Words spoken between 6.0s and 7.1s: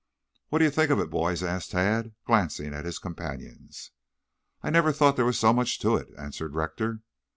answered Rector.